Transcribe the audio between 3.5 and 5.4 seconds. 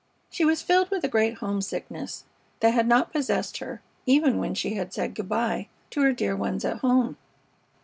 her even when she said good